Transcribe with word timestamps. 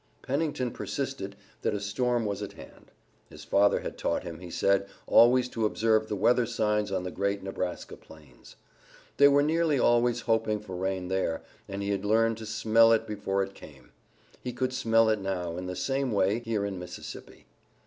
Pennington 0.23 0.71
persisted 0.71 1.35
that 1.61 1.75
a 1.75 1.79
storm 1.79 2.25
was 2.25 2.41
at 2.41 2.53
hand. 2.53 2.89
His 3.29 3.43
father 3.43 3.81
had 3.81 3.99
taught 3.99 4.23
him, 4.23 4.39
he 4.39 4.49
said, 4.49 4.87
always 5.05 5.47
to 5.49 5.63
observe 5.67 6.07
the 6.07 6.15
weather 6.15 6.47
signs 6.47 6.91
on 6.91 7.03
the 7.03 7.11
great 7.11 7.43
Nebraska 7.43 7.95
plains. 7.95 8.55
They 9.17 9.27
were 9.27 9.43
nearly 9.43 9.77
always 9.77 10.21
hoping 10.21 10.59
for 10.59 10.75
rain 10.75 11.07
there, 11.07 11.43
and 11.69 11.83
he 11.83 11.91
had 11.91 12.03
learned 12.03 12.39
to 12.39 12.47
smell 12.47 12.91
it 12.91 13.05
before 13.05 13.43
it 13.43 13.53
came. 13.53 13.91
He 14.41 14.53
could 14.53 14.73
smell 14.73 15.07
it 15.07 15.19
now 15.21 15.55
in 15.55 15.67
the 15.67 15.75
same 15.75 16.11
way 16.11 16.39
here 16.39 16.65
in 16.65 16.79
Mississippi. 16.79 17.45